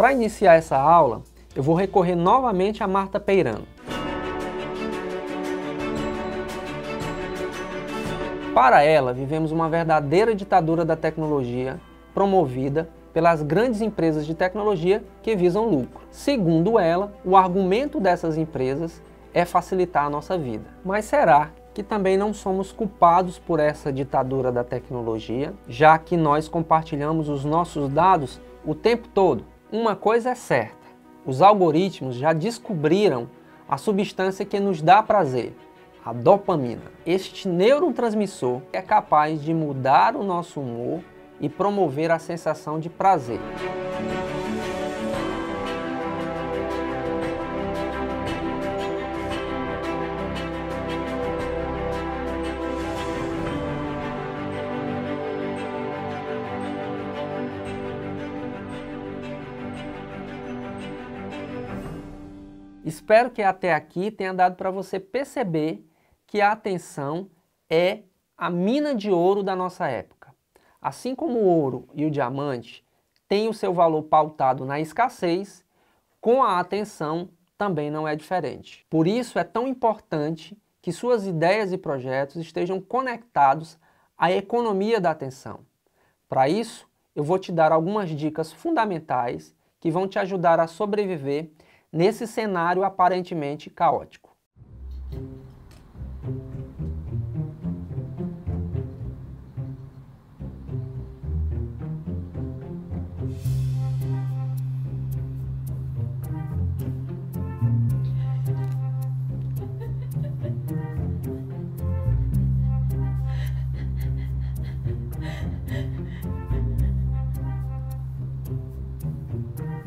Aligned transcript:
Para 0.00 0.14
iniciar 0.14 0.54
essa 0.54 0.78
aula, 0.78 1.20
eu 1.54 1.62
vou 1.62 1.74
recorrer 1.74 2.14
novamente 2.14 2.82
a 2.82 2.88
Marta 2.88 3.20
Peirano. 3.20 3.66
Para 8.54 8.82
ela, 8.82 9.12
vivemos 9.12 9.52
uma 9.52 9.68
verdadeira 9.68 10.34
ditadura 10.34 10.86
da 10.86 10.96
tecnologia 10.96 11.78
promovida 12.14 12.88
pelas 13.12 13.42
grandes 13.42 13.82
empresas 13.82 14.24
de 14.24 14.34
tecnologia 14.34 15.04
que 15.22 15.36
visam 15.36 15.68
lucro. 15.68 16.00
Segundo 16.10 16.78
ela, 16.78 17.12
o 17.22 17.36
argumento 17.36 18.00
dessas 18.00 18.38
empresas 18.38 19.02
é 19.34 19.44
facilitar 19.44 20.06
a 20.06 20.10
nossa 20.10 20.38
vida. 20.38 20.64
Mas 20.82 21.04
será 21.04 21.50
que 21.74 21.82
também 21.82 22.16
não 22.16 22.32
somos 22.32 22.72
culpados 22.72 23.38
por 23.38 23.60
essa 23.60 23.92
ditadura 23.92 24.50
da 24.50 24.64
tecnologia, 24.64 25.52
já 25.68 25.98
que 25.98 26.16
nós 26.16 26.48
compartilhamos 26.48 27.28
os 27.28 27.44
nossos 27.44 27.86
dados 27.90 28.40
o 28.64 28.74
tempo 28.74 29.06
todo? 29.06 29.44
Uma 29.72 29.94
coisa 29.94 30.30
é 30.30 30.34
certa: 30.34 30.74
os 31.24 31.40
algoritmos 31.40 32.16
já 32.16 32.32
descobriram 32.32 33.28
a 33.68 33.78
substância 33.78 34.44
que 34.44 34.58
nos 34.58 34.82
dá 34.82 35.00
prazer, 35.00 35.54
a 36.04 36.12
dopamina. 36.12 36.82
Este 37.06 37.46
neurotransmissor 37.46 38.62
é 38.72 38.82
capaz 38.82 39.40
de 39.40 39.54
mudar 39.54 40.16
o 40.16 40.24
nosso 40.24 40.60
humor 40.60 41.00
e 41.40 41.48
promover 41.48 42.10
a 42.10 42.18
sensação 42.18 42.80
de 42.80 42.90
prazer. 42.90 43.38
Espero 62.84 63.30
que 63.30 63.42
até 63.42 63.74
aqui 63.74 64.10
tenha 64.10 64.32
dado 64.32 64.56
para 64.56 64.70
você 64.70 64.98
perceber 64.98 65.84
que 66.26 66.40
a 66.40 66.52
atenção 66.52 67.28
é 67.68 68.02
a 68.36 68.48
mina 68.48 68.94
de 68.94 69.10
ouro 69.10 69.42
da 69.42 69.54
nossa 69.54 69.86
época. 69.86 70.34
Assim 70.80 71.14
como 71.14 71.38
o 71.38 71.44
ouro 71.44 71.88
e 71.94 72.06
o 72.06 72.10
diamante 72.10 72.82
têm 73.28 73.48
o 73.48 73.54
seu 73.54 73.74
valor 73.74 74.04
pautado 74.04 74.64
na 74.64 74.80
escassez, 74.80 75.62
com 76.20 76.42
a 76.42 76.58
atenção 76.58 77.28
também 77.58 77.90
não 77.90 78.08
é 78.08 78.16
diferente. 78.16 78.86
Por 78.88 79.06
isso 79.06 79.38
é 79.38 79.44
tão 79.44 79.68
importante 79.68 80.56
que 80.80 80.90
suas 80.90 81.26
ideias 81.26 81.72
e 81.72 81.78
projetos 81.78 82.36
estejam 82.36 82.80
conectados 82.80 83.78
à 84.16 84.32
economia 84.32 84.98
da 84.98 85.10
atenção. 85.10 85.60
Para 86.26 86.48
isso, 86.48 86.88
eu 87.14 87.22
vou 87.22 87.38
te 87.38 87.52
dar 87.52 87.72
algumas 87.72 88.08
dicas 88.08 88.50
fundamentais 88.50 89.54
que 89.78 89.90
vão 89.90 90.08
te 90.08 90.18
ajudar 90.18 90.58
a 90.58 90.66
sobreviver 90.66 91.50
nesse 91.92 92.26
cenário 92.26 92.84
aparentemente 92.84 93.68
caótico. 93.68 94.30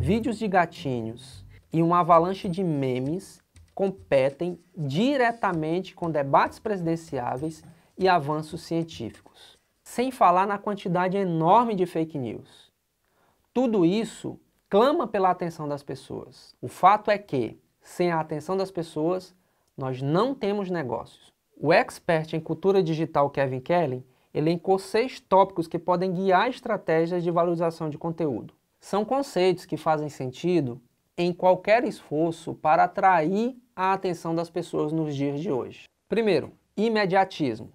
Vídeos 0.00 0.38
de 0.38 0.48
gatinhos 0.48 1.46
e 1.72 1.82
uma 1.82 2.00
avalanche 2.00 2.48
de 2.48 2.62
memes 2.64 3.40
competem 3.74 4.58
diretamente 4.76 5.94
com 5.94 6.10
debates 6.10 6.58
presidenciáveis 6.58 7.62
e 7.96 8.08
avanços 8.08 8.62
científicos, 8.62 9.56
sem 9.84 10.10
falar 10.10 10.46
na 10.46 10.58
quantidade 10.58 11.16
enorme 11.16 11.74
de 11.74 11.86
fake 11.86 12.18
news. 12.18 12.72
Tudo 13.52 13.84
isso 13.84 14.38
clama 14.68 15.06
pela 15.06 15.30
atenção 15.30 15.68
das 15.68 15.82
pessoas. 15.82 16.54
O 16.60 16.68
fato 16.68 17.10
é 17.10 17.18
que, 17.18 17.58
sem 17.80 18.10
a 18.10 18.20
atenção 18.20 18.56
das 18.56 18.70
pessoas, 18.70 19.34
nós 19.76 20.02
não 20.02 20.34
temos 20.34 20.68
negócios. 20.68 21.32
O 21.56 21.72
expert 21.72 22.34
em 22.34 22.40
cultura 22.40 22.82
digital 22.82 23.30
Kevin 23.30 23.60
Kelly 23.60 24.06
elencou 24.34 24.78
seis 24.78 25.20
tópicos 25.20 25.66
que 25.66 25.78
podem 25.78 26.12
guiar 26.12 26.48
estratégias 26.48 27.22
de 27.22 27.30
valorização 27.30 27.88
de 27.88 27.98
conteúdo. 27.98 28.54
São 28.80 29.04
conceitos 29.04 29.64
que 29.64 29.76
fazem 29.76 30.08
sentido 30.08 30.80
em 31.18 31.32
qualquer 31.32 31.82
esforço 31.82 32.54
para 32.54 32.84
atrair 32.84 33.60
a 33.74 33.92
atenção 33.92 34.34
das 34.34 34.48
pessoas 34.48 34.92
nos 34.92 35.14
dias 35.16 35.40
de 35.40 35.50
hoje. 35.50 35.88
Primeiro, 36.08 36.52
imediatismo. 36.76 37.72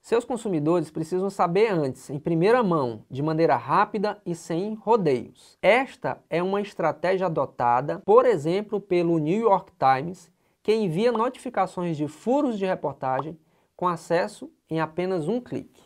Seus 0.00 0.24
consumidores 0.24 0.90
precisam 0.90 1.28
saber 1.28 1.70
antes, 1.70 2.08
em 2.08 2.18
primeira 2.18 2.62
mão, 2.62 3.04
de 3.10 3.22
maneira 3.22 3.56
rápida 3.56 4.18
e 4.24 4.34
sem 4.34 4.72
rodeios. 4.72 5.58
Esta 5.60 6.18
é 6.30 6.42
uma 6.42 6.62
estratégia 6.62 7.26
adotada, 7.26 8.00
por 8.06 8.24
exemplo, 8.24 8.80
pelo 8.80 9.18
New 9.18 9.40
York 9.40 9.70
Times, 9.78 10.32
que 10.62 10.74
envia 10.74 11.12
notificações 11.12 11.94
de 11.94 12.08
furos 12.08 12.58
de 12.58 12.64
reportagem 12.64 13.38
com 13.76 13.86
acesso 13.86 14.50
em 14.70 14.80
apenas 14.80 15.28
um 15.28 15.42
clique. 15.42 15.82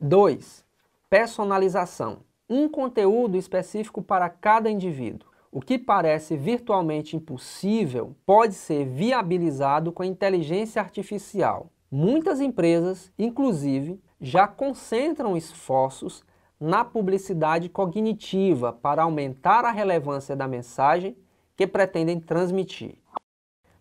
2. 0.00 0.64
Personalização 1.10 2.20
um 2.48 2.68
conteúdo 2.68 3.36
específico 3.36 4.00
para 4.00 4.28
cada 4.28 4.70
indivíduo. 4.70 5.28
O 5.50 5.60
que 5.60 5.78
parece 5.78 6.36
virtualmente 6.36 7.16
impossível 7.16 8.14
pode 8.24 8.54
ser 8.54 8.84
viabilizado 8.84 9.90
com 9.90 10.02
a 10.02 10.06
inteligência 10.06 10.80
artificial. 10.82 11.70
Muitas 11.90 12.40
empresas, 12.40 13.12
inclusive, 13.18 14.00
já 14.20 14.46
concentram 14.46 15.36
esforços 15.36 16.24
na 16.58 16.84
publicidade 16.84 17.68
cognitiva 17.68 18.72
para 18.72 19.02
aumentar 19.02 19.64
a 19.64 19.70
relevância 19.70 20.34
da 20.34 20.48
mensagem 20.48 21.16
que 21.56 21.66
pretendem 21.66 22.20
transmitir. 22.20 22.98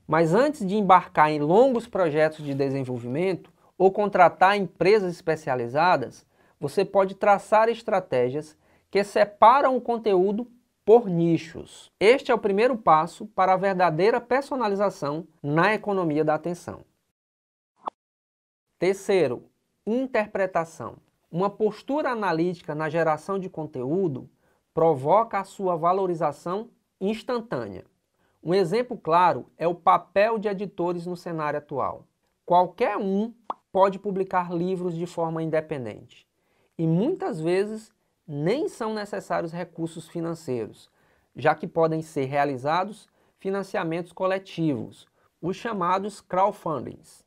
Mas 0.07 0.33
antes 0.33 0.65
de 0.65 0.75
embarcar 0.75 1.31
em 1.31 1.39
longos 1.39 1.87
projetos 1.87 2.45
de 2.45 2.53
desenvolvimento 2.53 3.51
ou 3.77 3.91
contratar 3.91 4.55
empresas 4.57 5.11
especializadas, 5.13 6.25
você 6.59 6.85
pode 6.85 7.16
traçar 7.16 7.69
estratégias 7.69 8.57
que 8.89 9.03
separam 9.03 9.75
o 9.75 9.81
conteúdo 9.81 10.49
por 10.85 11.09
nichos. 11.09 11.91
Este 11.99 12.31
é 12.31 12.35
o 12.35 12.39
primeiro 12.39 12.77
passo 12.77 13.25
para 13.27 13.53
a 13.53 13.57
verdadeira 13.57 14.21
personalização 14.21 15.27
na 15.41 15.73
economia 15.73 16.23
da 16.23 16.35
atenção. 16.35 16.85
Terceiro, 18.77 19.49
interpretação. 19.85 20.97
Uma 21.31 21.49
postura 21.49 22.11
analítica 22.11 22.75
na 22.75 22.87
geração 22.87 23.39
de 23.39 23.49
conteúdo 23.49 24.29
provoca 24.73 25.39
a 25.39 25.43
sua 25.43 25.75
valorização 25.75 26.69
instantânea. 27.01 27.85
Um 28.43 28.53
exemplo 28.53 28.95
claro 28.95 29.47
é 29.57 29.67
o 29.67 29.73
papel 29.73 30.37
de 30.37 30.47
editores 30.47 31.07
no 31.07 31.17
cenário 31.17 31.57
atual. 31.57 32.05
Qualquer 32.45 32.95
um 32.95 33.33
pode 33.72 33.97
publicar 33.97 34.53
livros 34.53 34.95
de 34.95 35.07
forma 35.07 35.41
independente 35.41 36.25
e 36.77 36.85
muitas 36.85 37.39
vezes 37.39 37.93
nem 38.27 38.67
são 38.67 38.93
necessários 38.93 39.51
recursos 39.51 40.07
financeiros, 40.07 40.89
já 41.35 41.53
que 41.53 41.67
podem 41.67 42.01
ser 42.01 42.25
realizados 42.25 43.07
financiamentos 43.37 44.11
coletivos, 44.11 45.07
os 45.41 45.55
chamados 45.55 46.22
crowdfundings. 46.22 47.23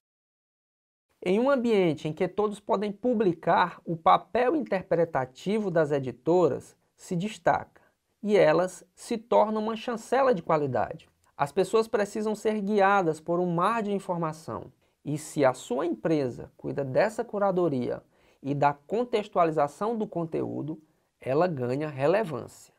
Em 1.25 1.41
um 1.41 1.51
ambiente 1.51 2.09
em 2.09 2.13
que 2.13 2.29
todos 2.29 2.61
podem 2.61 2.93
publicar, 2.93 3.81
o 3.85 3.97
papel 3.97 4.55
interpretativo 4.55 5.71
das 5.71 5.91
editoras 5.91 6.77
se 6.97 7.17
destaca 7.17 7.83
e 8.23 8.37
elas 8.37 8.85
se 8.95 9.17
tornam 9.17 9.63
uma 9.63 9.77
chancela 9.77 10.35
de 10.35 10.43
qualidade. 10.43 11.09
As 11.37 11.53
pessoas 11.53 11.87
precisam 11.87 12.35
ser 12.35 12.61
guiadas 12.61 13.21
por 13.21 13.39
um 13.39 13.53
mar 13.53 13.83
de 13.83 13.93
informação 13.93 14.73
e 15.05 15.17
se 15.17 15.45
a 15.45 15.55
sua 15.55 15.87
empresa 15.87 16.51
cuida 16.57 16.85
dessa 16.85 17.25
curadoria 17.25 18.03
e 18.43 18.55
da 18.55 18.73
contextualização 18.73 19.97
do 19.97 20.07
conteúdo, 20.07 20.81
ela 21.21 21.47
ganha 21.47 21.89
relevância. 21.89 22.73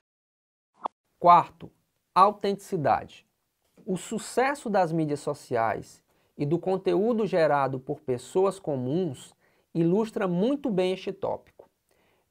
Quarto, 1.19 1.69
autenticidade. 2.15 3.27
O 3.85 3.97
sucesso 3.97 4.69
das 4.69 4.91
mídias 4.91 5.19
sociais 5.19 6.03
e 6.37 6.45
do 6.45 6.57
conteúdo 6.57 7.25
gerado 7.25 7.79
por 7.79 7.99
pessoas 7.99 8.59
comuns 8.59 9.35
ilustra 9.73 10.27
muito 10.27 10.69
bem 10.69 10.93
este 10.93 11.11
tópico. 11.11 11.69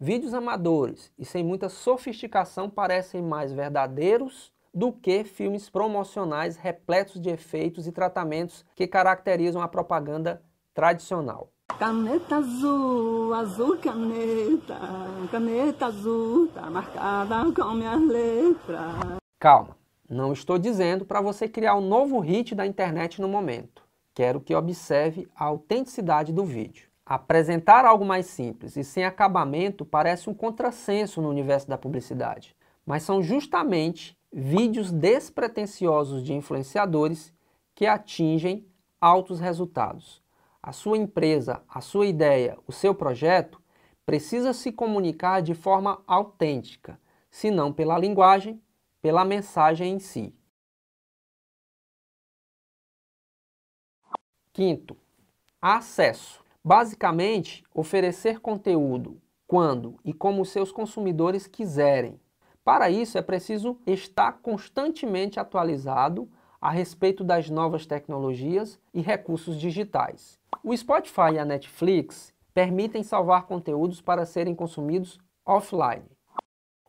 Vídeos 0.01 0.33
amadores 0.33 1.13
e 1.19 1.25
sem 1.25 1.45
muita 1.45 1.69
sofisticação 1.69 2.71
parecem 2.71 3.21
mais 3.21 3.53
verdadeiros 3.53 4.53
do 4.73 4.93
que 4.93 5.25
filmes 5.25 5.69
promocionais 5.69 6.57
repletos 6.57 7.21
de 7.21 7.31
efeitos 7.31 7.87
e 7.87 7.93
tratamentos 7.93 8.65
que 8.75 8.87
caracterizam 8.87 9.61
a 9.61 9.69
propaganda 9.69 10.43
tradicional. 10.73 11.51
Caneta 11.79 12.39
azul, 12.39 13.33
azul 13.33 13.79
caneta, 13.79 14.77
caneta 15.31 15.87
azul, 15.87 16.49
tá 16.49 16.69
marcada 16.69 17.53
com 17.55 17.73
minhas 17.75 18.03
letras. 18.03 19.19
Calma, 19.39 19.77
não 20.11 20.33
estou 20.33 20.59
dizendo 20.59 21.05
para 21.05 21.21
você 21.21 21.49
criar 21.49 21.77
um 21.77 21.81
novo 21.81 22.19
hit 22.19 22.53
da 22.53 22.67
internet 22.67 23.21
no 23.21 23.29
momento. 23.29 23.85
Quero 24.13 24.41
que 24.41 24.57
observe 24.57 25.29
a 25.37 25.45
autenticidade 25.45 26.33
do 26.33 26.45
vídeo. 26.45 26.89
Apresentar 27.07 27.85
algo 27.85 28.05
mais 28.05 28.27
simples 28.27 28.77
e 28.77 28.83
sem 28.83 29.05
acabamento 29.05 29.85
parece 29.85 30.29
um 30.29 30.35
contrassenso 30.35 31.23
no 31.23 31.31
universo 31.31 31.69
da 31.69 31.79
publicidade, 31.79 32.57
mas 32.85 33.05
são 33.05 33.23
justamente 33.23 34.19
vídeos 34.33 34.91
despretensiosos 34.91 36.25
de 36.25 36.35
influenciadores 36.35 37.33
que 37.73 37.87
atingem 37.87 38.67
altos 39.01 39.39
resultados. 39.39 40.27
A 40.63 40.73
sua 40.73 40.99
empresa, 40.99 41.63
a 41.69 41.81
sua 41.81 42.07
ideia, 42.07 42.59
o 42.67 42.73
seu 42.73 42.95
projeto 42.95 43.63
precisa 44.05 44.53
se 44.53 44.73
comunicar 44.73 45.41
de 45.41 45.55
forma 45.55 46.03
autêntica, 46.07 47.01
se 47.31 47.51
não 47.51 47.73
pela 47.73 47.99
linguagem, 47.99 48.61
pela 49.01 49.25
mensagem 49.25 49.95
em 49.95 49.99
si. 49.99 50.35
Quinto, 54.53 54.97
acesso. 55.63 56.45
Basicamente, 56.65 57.65
oferecer 57.73 58.41
conteúdo 58.41 59.23
quando 59.47 59.99
e 60.05 60.13
como 60.13 60.45
seus 60.45 60.73
consumidores 60.73 61.47
quiserem. 61.47 62.21
Para 62.65 62.91
isso, 62.91 63.17
é 63.17 63.23
preciso 63.23 63.81
estar 63.87 64.33
constantemente 64.43 65.39
atualizado 65.39 66.29
a 66.61 66.71
respeito 66.71 67.23
das 67.23 67.49
novas 67.49 67.87
tecnologias 67.87 68.81
e 68.93 69.01
recursos 69.01 69.59
digitais. 69.59 70.39
O 70.65 70.77
Spotify 70.77 71.35
e 71.35 71.39
a 71.39 71.45
Netflix 71.45 72.35
permitem 72.53 73.03
salvar 73.03 73.47
conteúdos 73.47 74.01
para 74.01 74.27
serem 74.27 74.55
consumidos 74.55 75.19
offline. 75.47 76.05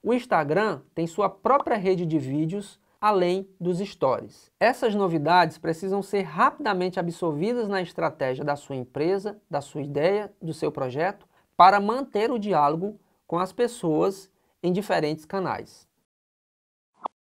O 0.01 0.13
Instagram 0.13 0.81
tem 0.95 1.05
sua 1.05 1.29
própria 1.29 1.77
rede 1.77 2.05
de 2.05 2.17
vídeos 2.17 2.79
além 2.99 3.47
dos 3.59 3.79
stories. 3.79 4.51
Essas 4.59 4.93
novidades 4.93 5.57
precisam 5.57 6.01
ser 6.01 6.23
rapidamente 6.23 6.99
absorvidas 6.99 7.69
na 7.69 7.81
estratégia 7.81 8.43
da 8.43 8.55
sua 8.55 8.75
empresa, 8.75 9.41
da 9.49 9.61
sua 9.61 9.81
ideia, 9.81 10.33
do 10.41 10.53
seu 10.53 10.71
projeto, 10.71 11.27
para 11.55 11.79
manter 11.79 12.31
o 12.31 12.39
diálogo 12.39 12.99
com 13.25 13.37
as 13.37 13.53
pessoas 13.53 14.29
em 14.61 14.73
diferentes 14.73 15.23
canais. 15.25 15.87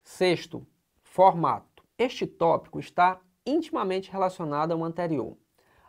Sexto, 0.03 0.65
formato. 1.01 1.83
Este 1.97 2.25
tópico 2.25 2.79
está 2.79 3.19
intimamente 3.45 4.11
relacionado 4.11 4.71
ao 4.71 4.83
anterior. 4.83 5.35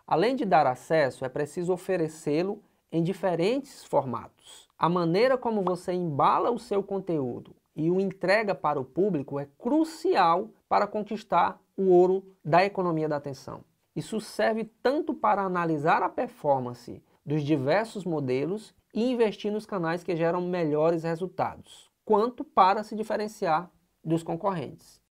Além 0.09 0.35
de 0.35 0.47
dar 0.47 0.67
acesso, 0.67 1.23
é 1.23 1.29
preciso 1.29 1.71
oferecê-lo 1.71 2.63
em 2.91 3.03
diferentes 3.03 3.85
formatos. 3.85 4.67
A 4.79 4.89
maneira 4.89 5.37
como 5.37 5.61
você 5.61 5.93
embala 5.93 6.51
o 6.51 6.59
seu 6.59 6.83
conteúdo 6.83 7.55
e 7.77 7.91
o 7.91 8.01
entrega 8.01 8.55
para 8.55 8.81
o 8.81 8.87
público 8.87 9.39
é 9.39 9.47
crucial 9.59 10.49
para 10.67 10.87
conquistar 10.87 11.61
o 11.77 11.91
ouro 11.91 12.25
da 12.43 12.65
economia 12.65 13.07
da 13.07 13.17
atenção. 13.17 13.63
Isso 13.95 14.19
serve 14.19 14.65
tanto 14.83 15.13
para 15.13 15.43
analisar 15.43 16.03
a 16.03 16.09
performance 16.09 17.03
dos 17.27 17.43
diversos 17.43 18.07
modelos 18.07 18.75
e 18.95 19.11
investir 19.11 19.53
nos 19.53 19.67
canais 19.67 20.03
que 20.03 20.17
geram 20.17 20.41
melhores 20.41 21.03
resultados, 21.03 21.91
quanto 22.03 22.43
para 22.43 22.83
se 22.83 22.97
diferenciar 22.97 23.71
dos 24.03 24.23
concorrentes. 24.23 25.03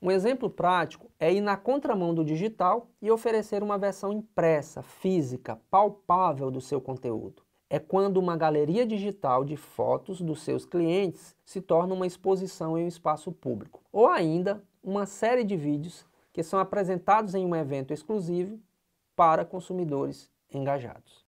Um 0.00 0.10
exemplo 0.10 0.50
prático 0.50 1.10
é 1.18 1.32
ir 1.32 1.40
na 1.40 1.56
contramão 1.56 2.14
do 2.14 2.24
digital 2.24 2.88
e 3.00 3.10
oferecer 3.10 3.62
uma 3.62 3.78
versão 3.78 4.12
impressa, 4.12 4.82
física, 4.82 5.60
palpável 5.70 6.50
do 6.50 6.60
seu 6.60 6.80
conteúdo. 6.80 7.42
É 7.68 7.78
quando 7.78 8.18
uma 8.18 8.36
galeria 8.36 8.86
digital 8.86 9.44
de 9.44 9.56
fotos 9.56 10.20
dos 10.20 10.42
seus 10.42 10.64
clientes 10.64 11.34
se 11.44 11.60
torna 11.60 11.94
uma 11.94 12.06
exposição 12.06 12.78
em 12.78 12.84
um 12.84 12.88
espaço 12.88 13.32
público. 13.32 13.82
Ou 13.90 14.06
ainda, 14.06 14.62
uma 14.82 15.06
série 15.06 15.42
de 15.42 15.56
vídeos 15.56 16.06
que 16.32 16.42
são 16.42 16.60
apresentados 16.60 17.34
em 17.34 17.44
um 17.44 17.56
evento 17.56 17.92
exclusivo 17.92 18.60
para 19.16 19.44
consumidores 19.44 20.30
engajados. 20.52 21.25